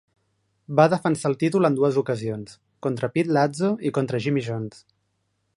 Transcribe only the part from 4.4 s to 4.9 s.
Jones.